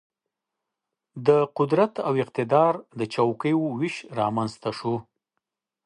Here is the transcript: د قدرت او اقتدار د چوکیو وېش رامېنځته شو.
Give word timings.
د 1.27 1.29
قدرت 1.57 1.93
او 2.07 2.13
اقتدار 2.23 2.73
د 2.99 3.01
چوکیو 3.13 3.61
وېش 3.79 3.95
رامېنځته 4.17 4.69
شو. 4.77 4.95